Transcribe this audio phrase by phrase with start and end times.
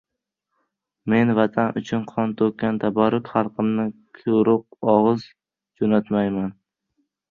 [1.13, 3.89] Men vatan uchun qon to‘kkan tabarruk xalqimni
[4.23, 6.55] kuruq og‘iz jo‘natmayman!